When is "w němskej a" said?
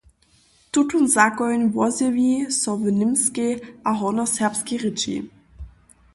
2.81-3.91